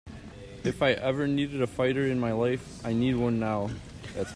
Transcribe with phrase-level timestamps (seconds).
[0.63, 3.69] If I ever needed a fighter in my life I need one now.